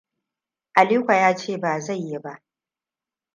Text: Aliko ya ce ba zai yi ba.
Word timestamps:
Aliko 0.73 1.13
ya 1.13 1.35
ce 1.35 1.57
ba 1.57 1.79
zai 1.79 1.99
yi 1.99 2.19
ba. 2.19 2.43